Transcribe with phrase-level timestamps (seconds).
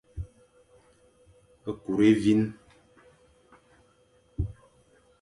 [1.85, 2.41] Kur évîn.